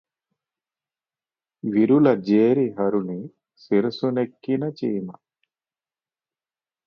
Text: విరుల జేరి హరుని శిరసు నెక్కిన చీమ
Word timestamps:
విరుల 1.63 2.07
జేరి 2.21 2.67
హరుని 2.77 3.19
శిరసు 3.61 4.09
నెక్కిన 4.09 4.63
చీమ 4.79 5.07